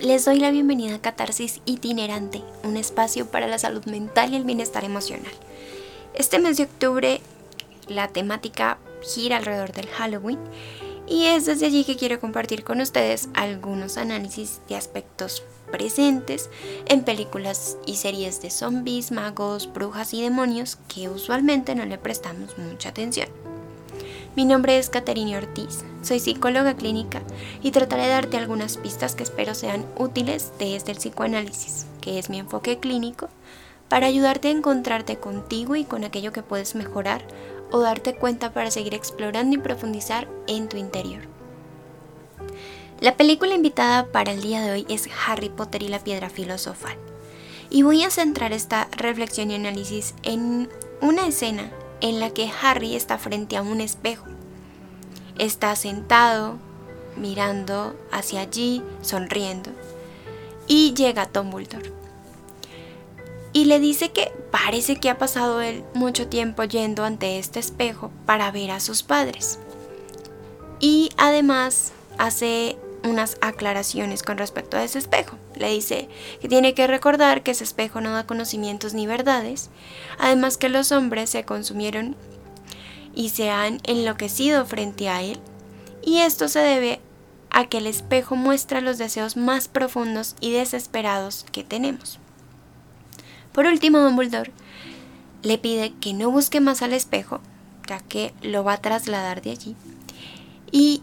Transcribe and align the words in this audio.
les 0.00 0.24
doy 0.24 0.38
la 0.38 0.50
bienvenida 0.50 0.94
a 0.94 1.00
Catarsis 1.00 1.60
Itinerante, 1.64 2.42
un 2.62 2.76
espacio 2.76 3.26
para 3.26 3.48
la 3.48 3.58
salud 3.58 3.84
mental 3.86 4.32
y 4.32 4.36
el 4.36 4.44
bienestar 4.44 4.84
emocional. 4.84 5.32
Este 6.14 6.38
mes 6.38 6.56
de 6.56 6.64
octubre 6.64 7.20
la 7.88 8.08
temática 8.08 8.78
gira 9.02 9.38
alrededor 9.38 9.72
del 9.72 9.88
Halloween 9.88 10.38
y 11.06 11.24
es 11.24 11.46
desde 11.46 11.66
allí 11.66 11.84
que 11.84 11.96
quiero 11.96 12.20
compartir 12.20 12.64
con 12.64 12.80
ustedes 12.80 13.28
algunos 13.34 13.96
análisis 13.96 14.60
de 14.68 14.76
aspectos 14.76 15.42
presentes 15.72 16.50
en 16.86 17.02
películas 17.02 17.76
y 17.86 17.96
series 17.96 18.40
de 18.42 18.50
zombies, 18.50 19.10
magos, 19.10 19.72
brujas 19.72 20.14
y 20.14 20.22
demonios 20.22 20.78
que 20.88 21.08
usualmente 21.08 21.74
no 21.74 21.86
le 21.86 21.98
prestamos 21.98 22.56
mucha 22.58 22.90
atención. 22.90 23.47
Mi 24.36 24.44
nombre 24.44 24.78
es 24.78 24.88
Caterina 24.88 25.38
Ortiz, 25.38 25.84
soy 26.02 26.20
psicóloga 26.20 26.74
clínica 26.74 27.22
y 27.62 27.72
trataré 27.72 28.02
de 28.02 28.10
darte 28.10 28.36
algunas 28.36 28.76
pistas 28.76 29.14
que 29.14 29.24
espero 29.24 29.54
sean 29.54 29.84
útiles 29.96 30.52
desde 30.58 30.92
el 30.92 30.98
psicoanálisis, 30.98 31.86
que 32.00 32.18
es 32.18 32.30
mi 32.30 32.38
enfoque 32.38 32.78
clínico, 32.78 33.28
para 33.88 34.06
ayudarte 34.06 34.48
a 34.48 34.52
encontrarte 34.52 35.16
contigo 35.16 35.74
y 35.74 35.84
con 35.84 36.04
aquello 36.04 36.32
que 36.32 36.42
puedes 36.42 36.74
mejorar 36.74 37.24
o 37.72 37.80
darte 37.80 38.14
cuenta 38.14 38.52
para 38.52 38.70
seguir 38.70 38.94
explorando 38.94 39.56
y 39.56 39.60
profundizar 39.60 40.28
en 40.46 40.68
tu 40.68 40.76
interior. 40.76 41.22
La 43.00 43.16
película 43.16 43.54
invitada 43.54 44.06
para 44.06 44.32
el 44.32 44.42
día 44.42 44.60
de 44.60 44.72
hoy 44.72 44.86
es 44.88 45.08
Harry 45.26 45.48
Potter 45.48 45.82
y 45.82 45.88
la 45.88 46.00
piedra 46.00 46.30
filosofal. 46.30 46.96
Y 47.70 47.82
voy 47.82 48.02
a 48.02 48.10
centrar 48.10 48.52
esta 48.52 48.88
reflexión 48.96 49.50
y 49.50 49.54
análisis 49.54 50.14
en 50.22 50.68
una 51.00 51.26
escena 51.26 51.70
en 52.00 52.20
la 52.20 52.30
que 52.30 52.50
Harry 52.62 52.94
está 52.94 53.18
frente 53.18 53.56
a 53.56 53.62
un 53.62 53.80
espejo. 53.80 54.26
Está 55.38 55.74
sentado, 55.76 56.56
mirando 57.16 57.94
hacia 58.10 58.40
allí, 58.40 58.82
sonriendo. 59.02 59.70
Y 60.66 60.94
llega 60.94 61.26
Dumbledore. 61.26 61.92
Y 63.52 63.64
le 63.64 63.80
dice 63.80 64.10
que 64.10 64.30
parece 64.50 64.96
que 65.00 65.10
ha 65.10 65.18
pasado 65.18 65.60
él 65.60 65.82
mucho 65.94 66.28
tiempo 66.28 66.64
yendo 66.64 67.04
ante 67.04 67.38
este 67.38 67.58
espejo 67.60 68.10
para 68.26 68.50
ver 68.50 68.70
a 68.70 68.80
sus 68.80 69.02
padres. 69.02 69.58
Y 70.80 71.10
además 71.16 71.92
hace 72.18 72.78
unas 73.08 73.36
aclaraciones 73.40 74.22
con 74.22 74.38
respecto 74.38 74.76
a 74.76 74.84
ese 74.84 74.98
espejo. 74.98 75.36
Le 75.56 75.70
dice 75.70 76.08
que 76.40 76.48
tiene 76.48 76.74
que 76.74 76.86
recordar 76.86 77.42
que 77.42 77.52
ese 77.52 77.64
espejo 77.64 78.00
no 78.00 78.12
da 78.12 78.26
conocimientos 78.26 78.94
ni 78.94 79.06
verdades, 79.06 79.70
además 80.18 80.58
que 80.58 80.68
los 80.68 80.92
hombres 80.92 81.30
se 81.30 81.44
consumieron 81.44 82.16
y 83.14 83.30
se 83.30 83.50
han 83.50 83.80
enloquecido 83.84 84.64
frente 84.66 85.08
a 85.08 85.22
él, 85.22 85.40
y 86.02 86.18
esto 86.18 86.48
se 86.48 86.60
debe 86.60 87.00
a 87.50 87.66
que 87.66 87.78
el 87.78 87.86
espejo 87.86 88.36
muestra 88.36 88.80
los 88.80 88.98
deseos 88.98 89.36
más 89.36 89.68
profundos 89.68 90.36
y 90.40 90.52
desesperados 90.52 91.44
que 91.50 91.64
tenemos. 91.64 92.18
Por 93.52 93.66
último, 93.66 93.98
Dumbledore 93.98 94.52
le 95.42 95.58
pide 95.58 95.92
que 96.00 96.12
no 96.12 96.30
busque 96.30 96.60
más 96.60 96.82
al 96.82 96.92
espejo, 96.92 97.40
ya 97.88 98.00
que 98.00 98.32
lo 98.42 98.64
va 98.64 98.74
a 98.74 98.80
trasladar 98.80 99.42
de 99.42 99.50
allí, 99.50 99.76
y 100.70 101.00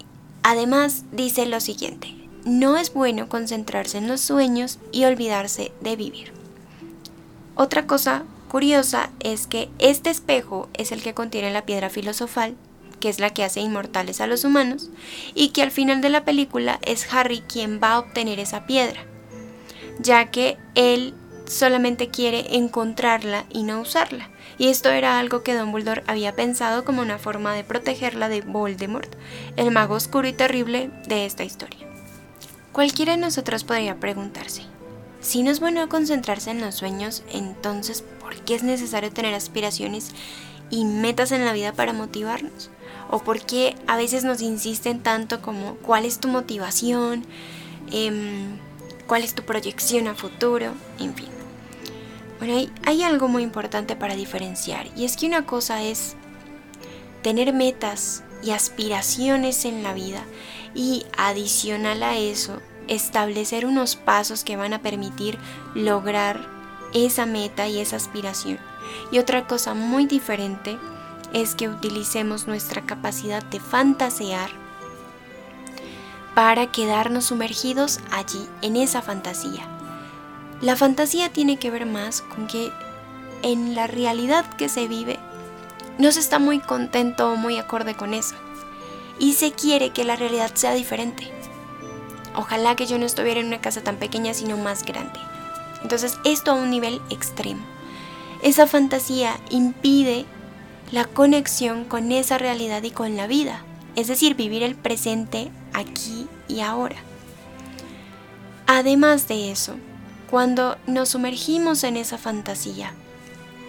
Además, 0.48 1.06
dice 1.12 1.48
lo 1.48 1.60
siguiente, 1.60 2.14
no 2.46 2.78
es 2.78 2.94
bueno 2.94 3.30
concentrarse 3.30 3.98
en 3.98 4.08
los 4.08 4.22
sueños 4.22 4.78
y 4.92 5.06
olvidarse 5.06 5.72
de 5.82 5.96
vivir. 5.96 6.34
Otra 7.56 7.88
cosa 7.88 8.26
curiosa 8.48 9.10
es 9.22 9.48
que 9.48 9.70
este 9.80 10.12
espejo 10.12 10.70
es 10.76 10.92
el 10.92 11.02
que 11.02 11.16
contiene 11.16 11.52
la 11.52 11.66
piedra 11.66 11.90
filosofal, 11.90 12.56
que 13.00 13.10
es 13.10 13.20
la 13.20 13.32
que 13.32 13.44
hace 13.44 13.60
inmortales 13.60 14.22
a 14.22 14.28
los 14.28 14.44
humanos, 14.44 14.92
y 15.34 15.50
que 15.50 15.64
al 15.64 15.72
final 15.72 16.02
de 16.02 16.10
la 16.10 16.26
película 16.26 16.78
es 16.84 17.12
Harry 17.12 17.42
quien 17.42 17.80
va 17.82 17.94
a 17.94 18.00
obtener 18.00 18.40
esa 18.40 18.68
piedra, 18.68 19.04
ya 19.98 20.30
que 20.30 20.60
él 20.76 21.16
solamente 21.48 22.10
quiere 22.10 22.56
encontrarla 22.56 23.46
y 23.50 23.64
no 23.64 23.82
usarla. 23.82 24.30
Y 24.58 24.68
esto 24.68 24.90
era 24.90 25.20
algo 25.20 25.44
que 25.44 25.56
Dumbledore 25.56 26.04
había 26.08 26.36
pensado 26.36 26.86
como 26.86 27.02
una 27.02 27.18
forma 27.18 27.54
de 27.54 27.64
protegerla 27.64 28.30
de 28.30 28.42
Voldemort, 28.42 29.14
el 29.56 29.72
mago 29.72 29.96
oscuro 29.96 30.28
y 30.28 30.34
terrible 30.34 30.90
de 31.08 31.26
esta 31.26 31.44
historia. 31.44 31.88
Cualquiera 32.72 33.14
de 33.14 33.20
nosotros 33.20 33.64
podría 33.64 34.00
preguntarse, 34.00 34.64
si 35.22 35.42
no 35.42 35.50
es 35.50 35.60
bueno 35.60 35.90
concentrarse 35.90 36.52
en 36.52 36.62
los 36.62 36.76
sueños, 36.76 37.24
entonces 37.32 38.04
¿por 38.20 38.36
qué 38.42 38.56
es 38.56 38.64
necesario 38.64 39.12
tener 39.12 39.34
aspiraciones 39.34 40.12
y 40.70 40.86
metas 40.86 41.32
en 41.32 41.46
la 41.46 41.54
vida 41.54 41.74
para 41.74 41.94
motivarnos? 41.94 42.70
¿O 43.10 43.20
por 43.20 43.42
qué 43.42 43.76
a 43.88 43.98
veces 43.98 44.24
nos 44.24 44.42
insisten 44.42 45.02
tanto 45.02 45.42
como 45.42 45.76
cuál 45.76 46.06
es 46.06 46.20
tu 46.20 46.28
motivación? 46.28 47.26
Em, 47.92 48.58
¿Cuál 49.08 49.24
es 49.24 49.36
tu 49.36 49.44
proyección 49.44 50.08
a 50.08 50.16
futuro? 50.16 50.74
En 51.00 51.14
fin. 51.14 51.35
Bueno, 52.40 52.70
hay, 52.86 53.04
algo 53.04 53.28
muy 53.28 53.44
importante 53.44 53.96
para 53.96 54.16
diferenciar 54.16 54.88
y 54.96 55.06
es 55.06 55.16
que 55.16 55.26
una 55.26 55.46
cosa 55.46 55.82
es 55.84 56.16
tener 57.22 57.54
metas 57.54 58.24
y 58.44 58.52
aspiraciones 58.52 59.64
en 59.66 59.84
la 59.84 59.94
vida 59.94 60.24
y 60.74 61.06
adicional 61.18 62.04
a 62.04 62.18
eso 62.18 62.62
establecer 62.88 63.66
unos 63.66 63.96
pasos 63.96 64.44
que 64.44 64.58
van 64.58 64.74
a 64.74 64.82
permitir 64.82 65.40
lograr 65.74 66.48
esa 66.94 67.26
meta 67.26 67.68
y 67.68 67.80
esa 67.80 67.96
aspiración. 67.96 68.60
Y 69.12 69.20
otra 69.20 69.48
cosa 69.48 69.74
muy 69.74 70.06
diferente 70.06 70.78
es 71.34 71.56
que 71.56 71.70
utilicemos 71.70 72.48
nuestra 72.48 72.86
capacidad 72.86 73.44
de 73.44 73.60
fantasear 73.60 74.50
para 76.36 76.72
quedarnos 76.72 77.26
sumergidos 77.26 78.00
allí 78.12 78.46
en 78.62 78.76
esa 78.76 79.02
fantasía. 79.02 79.75
La 80.62 80.76
fantasía 80.76 81.30
tiene 81.30 81.58
que 81.58 81.70
ver 81.70 81.86
más 81.86 82.22
con 82.22 82.48
que 82.48 82.72
en 83.42 83.76
la 83.76 83.88
realidad 83.88 84.46
que 84.56 84.70
se 84.70 84.88
vive 84.88 85.20
no 85.98 86.12
se 86.12 86.20
está 86.20 86.40
muy 86.40 86.60
contento 86.60 87.32
o 87.32 87.36
muy 87.36 87.58
acorde 87.58 87.96
con 87.96 88.14
eso. 88.14 88.36
Y 89.20 89.34
se 89.34 89.52
quiere 89.52 89.92
que 89.92 90.04
la 90.04 90.16
realidad 90.16 90.52
sea 90.54 90.74
diferente. 90.74 91.32
Ojalá 92.36 92.76
que 92.76 92.86
yo 92.86 92.98
no 92.98 93.06
estuviera 93.06 93.40
en 93.40 93.48
una 93.48 93.62
casa 93.62 93.82
tan 93.82 93.96
pequeña 93.98 94.34
sino 94.34 94.58
más 94.58 94.84
grande. 94.84 95.20
Entonces 95.82 96.18
esto 96.26 96.52
a 96.52 96.56
un 96.56 96.70
nivel 96.70 97.02
extremo. 97.10 97.62
Esa 98.42 98.68
fantasía 98.68 99.40
impide 99.50 100.26
la 100.92 101.06
conexión 101.06 101.86
con 101.86 102.12
esa 102.12 102.38
realidad 102.38 102.84
y 102.84 102.92
con 102.92 103.16
la 103.16 103.28
vida. 103.28 103.64
Es 103.96 104.08
decir, 104.08 104.36
vivir 104.36 104.64
el 104.64 104.76
presente 104.76 105.50
aquí 105.74 106.28
y 106.48 106.60
ahora. 106.60 106.98
Además 108.68 109.28
de 109.28 109.52
eso, 109.52 109.76
cuando 110.30 110.78
nos 110.88 111.10
sumergimos 111.10 111.84
en 111.84 111.98
esa 111.98 112.18
fantasía 112.18 112.94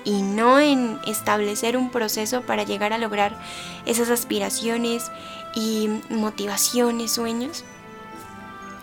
y 0.04 0.22
no 0.22 0.60
en 0.60 0.98
establecer 1.06 1.76
un 1.76 1.90
proceso 1.90 2.42
para 2.42 2.62
llegar 2.62 2.92
a 2.92 2.98
lograr 2.98 3.38
esas 3.86 4.08
aspiraciones 4.08 5.10
y 5.54 5.88
motivaciones, 6.10 7.12
sueños, 7.12 7.64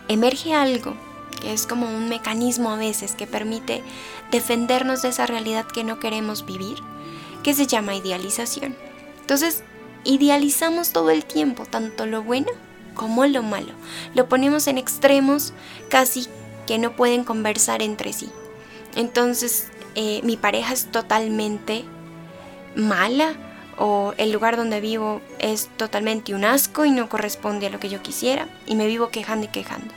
emerge 0.07 0.53
algo 0.53 0.95
que 1.41 1.53
es 1.53 1.65
como 1.65 1.87
un 1.87 2.09
mecanismo 2.09 2.71
a 2.71 2.77
veces 2.77 3.13
que 3.15 3.27
permite 3.27 3.83
defendernos 4.31 5.01
de 5.01 5.09
esa 5.09 5.25
realidad 5.25 5.65
que 5.65 5.83
no 5.83 5.99
queremos 5.99 6.45
vivir, 6.45 6.77
que 7.43 7.53
se 7.53 7.67
llama 7.67 7.95
idealización. 7.95 8.75
Entonces, 9.21 9.63
idealizamos 10.03 10.91
todo 10.91 11.09
el 11.09 11.25
tiempo, 11.25 11.65
tanto 11.65 12.05
lo 12.05 12.23
bueno 12.23 12.51
como 12.93 13.25
lo 13.25 13.43
malo. 13.43 13.73
Lo 14.13 14.29
ponemos 14.29 14.67
en 14.67 14.77
extremos 14.77 15.53
casi 15.89 16.27
que 16.65 16.77
no 16.77 16.95
pueden 16.95 17.23
conversar 17.23 17.81
entre 17.81 18.13
sí. 18.13 18.29
Entonces, 18.95 19.67
eh, 19.95 20.21
mi 20.23 20.37
pareja 20.37 20.73
es 20.73 20.85
totalmente 20.91 21.83
mala 22.75 23.33
o 23.77 24.13
el 24.17 24.31
lugar 24.31 24.57
donde 24.57 24.81
vivo 24.81 25.21
es 25.39 25.69
totalmente 25.77 26.33
un 26.33 26.45
asco 26.45 26.85
y 26.85 26.91
no 26.91 27.09
corresponde 27.09 27.67
a 27.67 27.69
lo 27.69 27.79
que 27.79 27.89
yo 27.89 28.01
quisiera 28.01 28.47
y 28.67 28.75
me 28.75 28.87
vivo 28.87 29.09
quejando 29.09 29.45
y 29.45 29.49
quejando. 29.49 29.93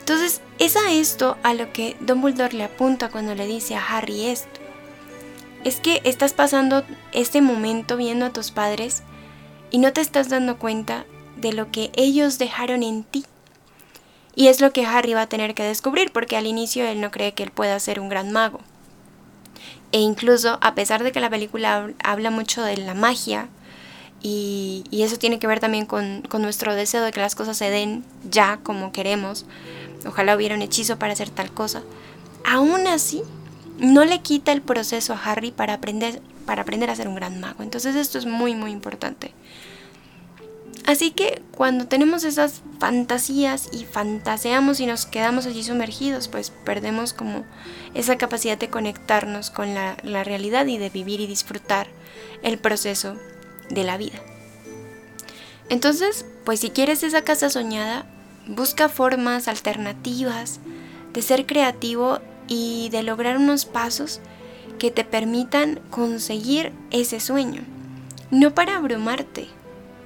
Entonces, 0.00 0.40
es 0.58 0.76
a 0.76 0.92
esto 0.92 1.38
a 1.42 1.54
lo 1.54 1.72
que 1.72 1.96
Dumbledore 2.00 2.54
le 2.54 2.64
apunta 2.64 3.08
cuando 3.08 3.34
le 3.34 3.46
dice 3.46 3.74
a 3.74 3.86
Harry 3.86 4.26
esto. 4.26 4.60
Es 5.64 5.80
que 5.80 6.02
estás 6.04 6.34
pasando 6.34 6.84
este 7.12 7.40
momento 7.40 7.96
viendo 7.96 8.26
a 8.26 8.32
tus 8.32 8.50
padres 8.50 9.02
y 9.70 9.78
no 9.78 9.92
te 9.92 10.02
estás 10.02 10.28
dando 10.28 10.58
cuenta 10.58 11.06
de 11.36 11.52
lo 11.52 11.70
que 11.70 11.90
ellos 11.94 12.38
dejaron 12.38 12.82
en 12.82 13.02
ti. 13.04 13.24
Y 14.36 14.48
es 14.48 14.60
lo 14.60 14.72
que 14.72 14.86
Harry 14.86 15.14
va 15.14 15.22
a 15.22 15.28
tener 15.28 15.54
que 15.54 15.62
descubrir 15.62 16.12
porque 16.12 16.36
al 16.36 16.46
inicio 16.46 16.86
él 16.86 17.00
no 17.00 17.10
cree 17.10 17.32
que 17.32 17.42
él 17.42 17.50
pueda 17.50 17.78
ser 17.78 18.00
un 18.00 18.08
gran 18.08 18.32
mago. 18.32 18.60
E 19.92 20.00
incluso 20.00 20.58
a 20.60 20.74
pesar 20.74 21.04
de 21.04 21.12
que 21.12 21.20
la 21.20 21.30
película 21.30 21.90
habla 22.02 22.30
mucho 22.30 22.62
de 22.62 22.76
la 22.76 22.94
magia, 22.94 23.48
y, 24.26 24.84
eso 24.90 25.18
tiene 25.18 25.38
que 25.38 25.46
ver 25.46 25.60
también 25.60 25.84
con, 25.84 26.22
con, 26.22 26.40
nuestro 26.40 26.74
deseo 26.74 27.04
de 27.04 27.12
que 27.12 27.20
las 27.20 27.34
cosas 27.34 27.58
se 27.58 27.68
den 27.68 28.02
ya 28.30 28.58
como 28.62 28.90
queremos, 28.90 29.44
ojalá 30.06 30.34
hubiera 30.34 30.54
un 30.54 30.62
hechizo 30.62 30.98
para 30.98 31.12
hacer 31.12 31.28
tal 31.28 31.52
cosa, 31.52 31.82
aún 32.42 32.86
así 32.86 33.22
no 33.78 34.04
le 34.04 34.20
quita 34.20 34.52
el 34.52 34.62
proceso 34.62 35.12
a 35.12 35.22
Harry 35.22 35.50
para 35.50 35.74
aprender, 35.74 36.22
para 36.46 36.62
aprender 36.62 36.88
a 36.88 36.96
ser 36.96 37.06
un 37.06 37.16
gran 37.16 37.38
mago. 37.38 37.62
Entonces 37.62 37.96
esto 37.96 38.18
es 38.18 38.24
muy 38.24 38.54
muy 38.54 38.70
importante. 38.70 39.32
Así 40.86 41.12
que 41.12 41.40
cuando 41.54 41.86
tenemos 41.86 42.24
esas 42.24 42.60
fantasías 42.78 43.70
y 43.72 43.84
fantaseamos 43.84 44.80
y 44.80 44.86
nos 44.86 45.06
quedamos 45.06 45.46
allí 45.46 45.62
sumergidos, 45.62 46.28
pues 46.28 46.50
perdemos 46.50 47.14
como 47.14 47.44
esa 47.94 48.18
capacidad 48.18 48.58
de 48.58 48.68
conectarnos 48.68 49.50
con 49.50 49.74
la, 49.74 49.96
la 50.02 50.24
realidad 50.24 50.66
y 50.66 50.76
de 50.76 50.90
vivir 50.90 51.20
y 51.20 51.26
disfrutar 51.26 51.86
el 52.42 52.58
proceso 52.58 53.16
de 53.70 53.84
la 53.84 53.96
vida. 53.96 54.20
Entonces, 55.70 56.26
pues 56.44 56.60
si 56.60 56.68
quieres 56.68 57.02
esa 57.02 57.22
casa 57.22 57.48
soñada, 57.48 58.04
busca 58.46 58.90
formas 58.90 59.48
alternativas 59.48 60.60
de 61.14 61.22
ser 61.22 61.46
creativo 61.46 62.18
y 62.46 62.90
de 62.90 63.02
lograr 63.02 63.38
unos 63.38 63.64
pasos 63.64 64.20
que 64.78 64.90
te 64.90 65.04
permitan 65.04 65.80
conseguir 65.90 66.72
ese 66.90 67.20
sueño. 67.20 67.62
No 68.30 68.54
para 68.54 68.76
abrumarte, 68.76 69.48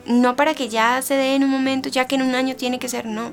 no 0.09 0.37
para 0.37 0.55
que 0.55 0.69
ya 0.69 1.01
se 1.03 1.15
dé 1.15 1.35
en 1.35 1.45
un 1.45 1.51
momento, 1.51 1.89
ya 1.89 2.07
que 2.07 2.17
en 2.17 2.23
un 2.23 2.35
año 2.35 2.57
tiene 2.57 2.79
que 2.79 2.89
ser, 2.89 3.05
no. 3.05 3.33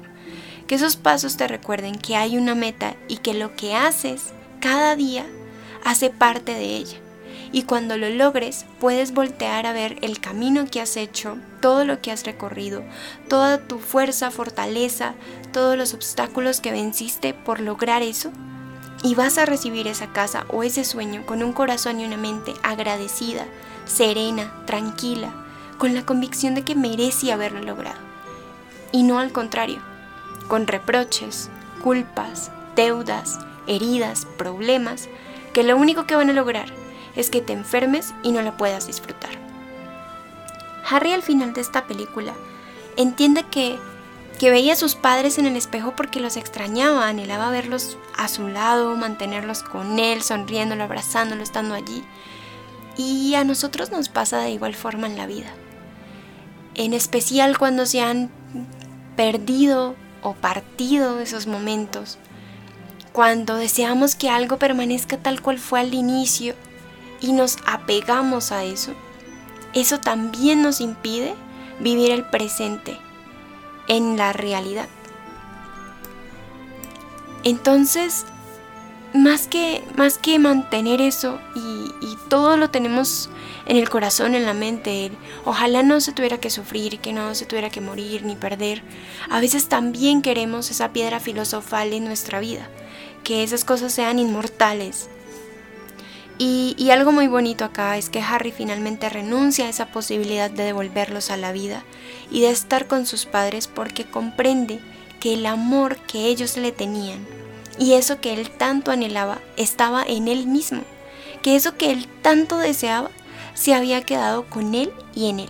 Que 0.68 0.76
esos 0.76 0.98
pasos 0.98 1.38
te 1.38 1.48
recuerden 1.48 1.96
que 1.96 2.16
hay 2.16 2.38
una 2.38 2.54
meta 2.54 2.96
y 3.08 3.18
que 3.18 3.34
lo 3.34 3.56
que 3.56 3.76
haces 3.76 4.34
cada 4.60 4.96
día 4.96 5.26
hace 5.84 6.10
parte 6.10 6.54
de 6.54 6.76
ella. 6.76 6.98
Y 7.52 7.64
cuando 7.64 7.98
lo 7.98 8.10
logres, 8.10 8.66
puedes 8.80 9.14
voltear 9.14 9.66
a 9.66 9.72
ver 9.72 9.98
el 10.02 10.20
camino 10.20 10.66
que 10.66 10.82
has 10.82 10.98
hecho, 10.98 11.38
todo 11.62 11.86
lo 11.86 12.02
que 12.02 12.12
has 12.12 12.26
recorrido, 12.26 12.84
toda 13.30 13.60
tu 13.60 13.80
fuerza, 13.80 14.30
fortaleza, 14.30 15.14
todos 15.54 15.78
los 15.78 15.94
obstáculos 15.94 16.60
que 16.60 16.72
venciste 16.72 17.34
por 17.34 17.62
lograr 17.62 18.02
eso. 18.02 18.32
Y 19.04 19.16
vas 19.16 19.38
a 19.38 19.46
recibir 19.46 19.88
esa 19.88 20.12
casa 20.12 20.46
o 20.50 20.64
ese 20.64 20.84
sueño 20.84 21.26
con 21.26 21.44
un 21.44 21.54
corazón 21.54 22.02
y 22.02 22.06
una 22.06 22.18
mente 22.18 22.54
agradecida, 22.64 23.46
serena, 23.86 24.52
tranquila, 24.66 25.45
con 25.78 25.94
la 25.94 26.06
convicción 26.06 26.56
de 26.56 26.64
que 26.64 26.76
merece 26.76 27.32
haberlo 27.32 27.62
logrado. 27.62 28.00
Y 28.92 29.04
no 29.04 29.20
al 29.20 29.32
contrario, 29.32 29.80
con 30.48 30.68
reproches, 30.68 31.50
culpas, 31.82 32.52
deudas, 32.76 33.40
heridas, 33.68 34.26
problemas, 34.38 35.10
que 35.54 35.64
lo 35.64 35.78
único 35.78 36.06
que 36.06 36.16
van 36.16 36.30
a 36.30 36.34
lograr 36.34 36.68
es 37.16 37.30
que 37.30 37.42
te 37.42 37.54
enfermes 37.54 38.14
y 38.24 38.32
no 38.32 38.42
la 38.42 38.58
puedas 38.58 38.88
disfrutar. 38.88 39.32
Harry 40.88 41.14
al 41.14 41.24
final 41.24 41.54
de 41.54 41.62
esta 41.62 41.88
película 41.88 42.34
entiende 42.98 43.44
que, 43.44 43.80
que 44.40 44.52
veía 44.52 44.74
a 44.74 44.78
sus 44.78 44.96
padres 44.96 45.38
en 45.38 45.46
el 45.46 45.56
espejo 45.56 45.96
porque 45.96 46.20
los 46.20 46.38
extrañaba, 46.38 47.08
anhelaba 47.08 47.50
verlos 47.50 47.98
a 48.18 48.28
su 48.28 48.48
lado, 48.48 48.96
mantenerlos 48.96 49.64
con 49.64 49.98
él, 50.00 50.22
sonriéndolo, 50.22 50.84
abrazándolo, 50.84 51.42
estando 51.42 51.74
allí. 51.74 52.04
Y 52.98 53.36
a 53.36 53.44
nosotros 53.44 53.92
nos 53.92 54.10
pasa 54.10 54.40
de 54.40 54.52
igual 54.52 54.76
forma 54.76 55.08
en 55.08 55.18
la 55.18 55.26
vida. 55.26 55.54
En 56.76 56.94
especial 56.94 57.58
cuando 57.58 57.86
se 57.86 58.02
han 58.02 58.30
perdido 59.16 59.96
o 60.22 60.34
partido 60.34 61.20
esos 61.20 61.48
momentos. 61.48 62.18
Cuando 63.14 63.56
deseamos 63.56 64.16
que 64.16 64.30
algo 64.30 64.58
permanezca 64.58 65.18
tal 65.18 65.42
cual 65.42 65.60
fue 65.60 65.80
al 65.80 65.94
inicio 65.94 66.54
y 67.22 67.32
nos 67.32 67.58
apegamos 67.66 68.52
a 68.52 68.66
eso, 68.66 68.94
eso 69.74 70.00
también 70.00 70.62
nos 70.62 70.82
impide 70.82 71.34
vivir 71.80 72.12
el 72.12 72.26
presente 72.26 72.98
en 73.88 74.18
la 74.18 74.34
realidad. 74.34 74.88
Entonces, 77.44 78.26
más 79.16 79.48
que, 79.48 79.84
más 79.96 80.18
que 80.18 80.40
mantener 80.40 81.02
eso 81.02 81.40
y, 81.56 82.06
y, 82.06 82.18
todo 82.30 82.58
lo 82.58 82.70
tenemos 82.70 83.30
en 83.66 83.78
el 83.78 83.90
corazón, 83.90 84.36
en 84.36 84.46
la 84.46 84.54
mente, 84.54 85.12
ojalá 85.46 85.84
no 85.84 86.02
se 86.02 86.12
tuviera 86.12 86.40
que 86.40 86.50
sufrir, 86.50 87.00
que 87.00 87.14
no 87.14 87.34
se 87.36 87.46
tuviera 87.46 87.70
que 87.70 87.82
morir 87.82 88.24
ni 88.24 88.36
perder, 88.36 88.84
a 89.30 89.40
veces 89.40 89.70
también 89.70 90.22
queremos 90.22 90.70
esa 90.72 90.92
piedra 90.92 91.20
filosofal 91.20 91.94
en 91.94 92.06
nuestra 92.06 92.40
vida, 92.40 92.70
que 93.24 93.44
esas 93.44 93.64
cosas 93.64 93.94
sean 93.94 94.20
inmortales, 94.20 95.10
y, 96.38 96.90
algo 96.90 97.14
muy 97.14 97.28
bonito 97.28 97.64
acá 97.64 97.98
es 97.98 98.10
que 98.10 98.20
Harry 98.20 98.52
finalmente 98.52 99.08
renuncia 99.08 99.66
a 99.66 99.70
esa 99.70 99.88
posibilidad 99.88 100.52
de 100.52 100.64
devolverlos 100.64 101.32
a 101.32 101.38
la 101.38 101.54
vida 101.54 101.84
y 102.30 102.42
de 102.42 102.50
estar 102.50 102.88
con 102.88 103.06
sus 103.06 103.26
padres 103.26 103.68
porque 103.68 104.04
comprende 104.04 104.80
que 105.22 105.36
el 105.36 105.46
amor 105.46 105.96
que 105.96 106.26
ellos 106.26 106.58
le 106.58 106.74
tenían 106.74 107.45
y 107.78 107.94
eso 107.94 108.22
que 108.22 108.34
él 108.34 108.50
tanto 108.50 108.92
anhelaba 108.92 109.40
estaba 109.58 110.04
en 110.04 110.28
él 110.28 110.48
mismo, 110.48 110.82
que 111.42 111.56
eso 111.56 111.78
que 111.78 111.92
él 111.92 112.08
tanto 112.22 112.58
deseaba 112.58 113.10
se 113.54 113.74
había 113.74 114.02
quedado 114.02 114.46
con 114.50 114.76
él 114.76 114.92
y 115.14 115.30
en 115.30 115.40
él. 115.42 115.50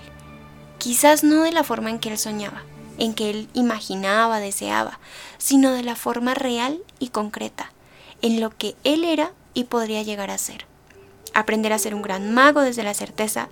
Quizás 0.77 1.23
no 1.23 1.43
de 1.43 1.51
la 1.51 1.63
forma 1.63 1.89
en 1.89 1.99
que 1.99 2.09
él 2.09 2.17
soñaba, 2.17 2.63
en 2.97 3.13
que 3.13 3.29
él 3.29 3.49
imaginaba, 3.53 4.39
deseaba, 4.39 4.99
sino 5.37 5.71
de 5.71 5.83
la 5.83 5.95
forma 5.95 6.33
real 6.33 6.81
y 6.99 7.09
concreta, 7.09 7.71
en 8.21 8.39
lo 8.39 8.49
que 8.49 8.75
él 8.83 9.03
era 9.03 9.31
y 9.53 9.65
podría 9.65 10.03
llegar 10.03 10.31
a 10.31 10.37
ser 10.37 10.65
aprender 11.35 11.73
a 11.73 11.77
ser 11.77 11.93
un 11.93 12.01
gran 12.01 12.33
mago 12.33 12.61
desde 12.61 12.81
la 12.81 12.95
certeza 12.95 13.49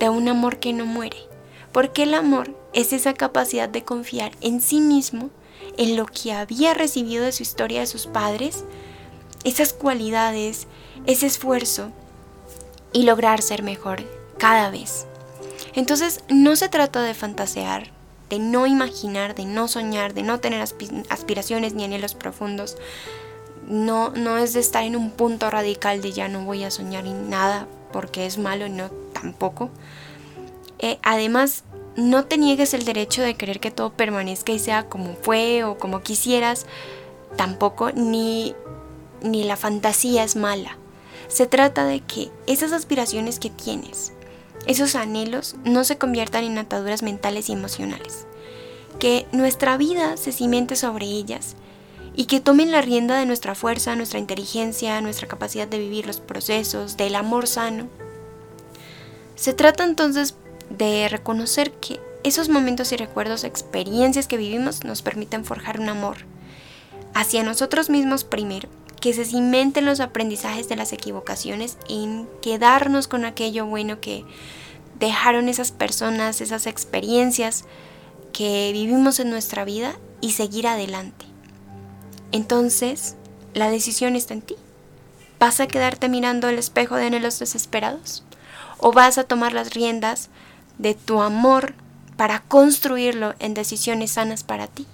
de 0.00 0.08
un 0.08 0.26
amor 0.26 0.58
que 0.58 0.72
no 0.72 0.86
muere. 0.86 1.18
Porque 1.70 2.02
el 2.02 2.14
amor 2.14 2.56
es 2.72 2.92
esa 2.92 3.12
capacidad 3.12 3.68
de 3.68 3.84
confiar 3.84 4.32
en 4.40 4.60
sí 4.60 4.80
mismo, 4.80 5.30
en 5.76 5.96
lo 5.96 6.06
que 6.06 6.32
había 6.32 6.74
recibido 6.74 7.24
de 7.24 7.32
su 7.32 7.42
historia 7.42 7.80
de 7.80 7.86
sus 7.86 8.06
padres, 8.06 8.64
esas 9.44 9.72
cualidades, 9.72 10.66
ese 11.06 11.26
esfuerzo 11.26 11.90
y 12.92 13.02
lograr 13.02 13.42
ser 13.42 13.62
mejor 13.62 14.02
cada 14.38 14.70
vez. 14.70 15.06
Entonces 15.74 16.20
no 16.28 16.56
se 16.56 16.68
trata 16.68 17.02
de 17.02 17.14
fantasear, 17.14 17.92
de 18.30 18.38
no 18.38 18.66
imaginar, 18.66 19.34
de 19.34 19.44
no 19.44 19.68
soñar, 19.68 20.14
de 20.14 20.22
no 20.22 20.40
tener 20.40 20.66
aspiraciones 21.10 21.74
ni 21.74 21.84
anhelos 21.84 22.14
profundos, 22.14 22.76
no, 23.68 24.10
no 24.10 24.38
es 24.38 24.52
de 24.52 24.60
estar 24.60 24.84
en 24.84 24.96
un 24.96 25.10
punto 25.10 25.50
radical 25.50 26.00
de 26.00 26.12
ya 26.12 26.28
no 26.28 26.44
voy 26.44 26.64
a 26.64 26.70
soñar 26.70 27.04
ni 27.04 27.12
nada 27.12 27.66
porque 27.92 28.26
es 28.26 28.38
malo, 28.38 28.68
no, 28.68 28.90
tampoco. 29.12 29.70
Eh, 30.78 30.98
además, 31.02 31.64
no 31.96 32.26
te 32.26 32.36
niegues 32.38 32.74
el 32.74 32.84
derecho 32.84 33.22
de 33.22 33.34
querer 33.34 33.58
que 33.58 33.70
todo 33.70 33.90
permanezca 33.90 34.52
y 34.52 34.58
sea 34.58 34.88
como 34.88 35.14
fue 35.14 35.64
o 35.64 35.78
como 35.78 36.02
quisieras, 36.02 36.66
tampoco, 37.36 37.90
ni, 37.92 38.54
ni 39.22 39.44
la 39.44 39.56
fantasía 39.56 40.22
es 40.22 40.36
mala. 40.36 40.76
Se 41.28 41.46
trata 41.46 41.84
de 41.86 42.00
que 42.00 42.30
esas 42.46 42.72
aspiraciones 42.72 43.38
que 43.38 43.50
tienes, 43.50 44.12
esos 44.66 44.94
anhelos, 44.94 45.56
no 45.64 45.84
se 45.84 45.96
conviertan 45.96 46.44
en 46.44 46.58
ataduras 46.58 47.02
mentales 47.02 47.48
y 47.48 47.52
emocionales. 47.52 48.26
Que 48.98 49.26
nuestra 49.32 49.76
vida 49.76 50.16
se 50.16 50.32
cimente 50.32 50.76
sobre 50.76 51.06
ellas 51.06 51.56
y 52.14 52.26
que 52.26 52.40
tomen 52.40 52.72
la 52.72 52.82
rienda 52.82 53.18
de 53.18 53.26
nuestra 53.26 53.54
fuerza, 53.54 53.96
nuestra 53.96 54.18
inteligencia, 54.18 55.00
nuestra 55.00 55.28
capacidad 55.28 55.68
de 55.68 55.78
vivir 55.78 56.06
los 56.06 56.20
procesos, 56.20 56.96
del 56.96 57.14
amor 57.14 57.46
sano. 57.46 57.88
Se 59.34 59.52
trata 59.52 59.84
entonces 59.84 60.34
de 60.76 61.08
reconocer 61.08 61.72
que 61.72 62.00
esos 62.24 62.48
momentos 62.48 62.92
y 62.92 62.96
recuerdos, 62.96 63.44
experiencias 63.44 64.26
que 64.26 64.36
vivimos 64.36 64.84
nos 64.84 65.02
permiten 65.02 65.44
forjar 65.44 65.80
un 65.80 65.88
amor 65.88 66.18
hacia 67.14 67.42
nosotros 67.42 67.88
mismos 67.88 68.24
primero, 68.24 68.68
que 69.00 69.12
se 69.12 69.24
cimenten 69.24 69.86
los 69.86 70.00
aprendizajes 70.00 70.68
de 70.68 70.76
las 70.76 70.92
equivocaciones 70.92 71.78
en 71.88 72.28
quedarnos 72.42 73.08
con 73.08 73.24
aquello 73.24 73.66
bueno 73.66 74.00
que 74.00 74.24
dejaron 74.98 75.48
esas 75.48 75.72
personas, 75.72 76.40
esas 76.40 76.66
experiencias 76.66 77.64
que 78.32 78.70
vivimos 78.72 79.20
en 79.20 79.30
nuestra 79.30 79.64
vida 79.64 79.96
y 80.20 80.32
seguir 80.32 80.66
adelante. 80.66 81.26
Entonces, 82.32 83.16
la 83.54 83.70
decisión 83.70 84.16
está 84.16 84.34
en 84.34 84.42
ti. 84.42 84.56
¿Vas 85.38 85.60
a 85.60 85.68
quedarte 85.68 86.08
mirando 86.08 86.48
el 86.48 86.58
espejo 86.58 86.96
de 86.96 87.06
anhelos 87.06 87.38
desesperados? 87.38 88.24
¿O 88.78 88.92
vas 88.92 89.16
a 89.16 89.24
tomar 89.24 89.52
las 89.52 89.72
riendas 89.72 90.28
de 90.78 90.94
tu 90.94 91.20
amor 91.20 91.74
para 92.16 92.40
construirlo 92.40 93.34
en 93.38 93.54
decisiones 93.54 94.12
sanas 94.12 94.44
para 94.44 94.66
ti? 94.66 94.86